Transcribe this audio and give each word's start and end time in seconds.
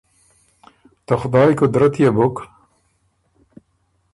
ته 1.05 1.13
خدایٛ 1.21 1.51
قدرت 1.59 1.93
يې 2.01 2.09
بُک 2.15 2.35